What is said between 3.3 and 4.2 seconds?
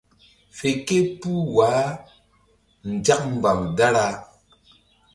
mbam dara.